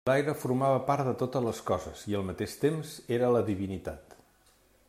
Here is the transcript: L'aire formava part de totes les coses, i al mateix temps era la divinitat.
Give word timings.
L'aire 0.09 0.33
formava 0.43 0.79
part 0.87 1.09
de 1.09 1.13
totes 1.19 1.45
les 1.49 1.59
coses, 1.69 2.07
i 2.13 2.17
al 2.21 2.25
mateix 2.31 2.57
temps 2.65 2.97
era 3.19 3.33
la 3.37 3.47
divinitat. 3.51 4.21